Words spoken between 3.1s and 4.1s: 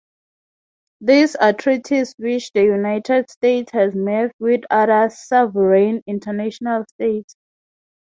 States has